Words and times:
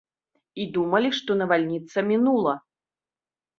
І 0.63 0.65
думалі, 0.77 1.11
што 1.19 1.37
навальніца 1.43 2.05
мінула. 2.11 2.53